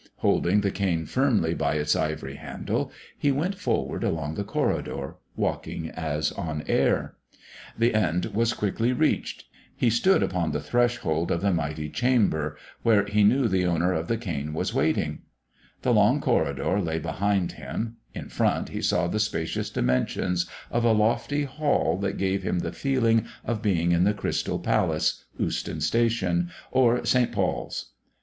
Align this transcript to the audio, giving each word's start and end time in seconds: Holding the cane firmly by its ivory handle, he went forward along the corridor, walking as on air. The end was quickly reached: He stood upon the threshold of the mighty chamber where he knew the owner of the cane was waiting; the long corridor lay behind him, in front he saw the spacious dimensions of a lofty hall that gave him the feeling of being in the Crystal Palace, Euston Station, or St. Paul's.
Holding 0.15 0.61
the 0.61 0.71
cane 0.71 1.05
firmly 1.05 1.53
by 1.53 1.75
its 1.75 1.95
ivory 1.95 2.37
handle, 2.37 2.91
he 3.15 3.31
went 3.31 3.53
forward 3.53 4.03
along 4.03 4.33
the 4.33 4.43
corridor, 4.43 5.17
walking 5.35 5.91
as 5.91 6.31
on 6.31 6.63
air. 6.65 7.17
The 7.77 7.93
end 7.93 8.25
was 8.33 8.53
quickly 8.55 8.93
reached: 8.93 9.43
He 9.75 9.91
stood 9.91 10.23
upon 10.23 10.53
the 10.53 10.59
threshold 10.59 11.29
of 11.29 11.41
the 11.43 11.53
mighty 11.53 11.87
chamber 11.87 12.57
where 12.81 13.05
he 13.05 13.23
knew 13.23 13.47
the 13.47 13.67
owner 13.67 13.93
of 13.93 14.07
the 14.07 14.17
cane 14.17 14.55
was 14.55 14.73
waiting; 14.73 15.19
the 15.83 15.93
long 15.93 16.19
corridor 16.19 16.81
lay 16.81 16.97
behind 16.97 17.51
him, 17.51 17.97
in 18.15 18.27
front 18.27 18.69
he 18.69 18.81
saw 18.81 19.05
the 19.05 19.19
spacious 19.19 19.69
dimensions 19.69 20.49
of 20.71 20.83
a 20.83 20.93
lofty 20.93 21.43
hall 21.43 21.95
that 21.97 22.17
gave 22.17 22.41
him 22.41 22.57
the 22.57 22.71
feeling 22.73 23.27
of 23.45 23.61
being 23.61 23.91
in 23.91 24.03
the 24.03 24.15
Crystal 24.15 24.57
Palace, 24.57 25.25
Euston 25.37 25.79
Station, 25.79 26.49
or 26.71 27.05
St. 27.05 27.31
Paul's. 27.31 27.91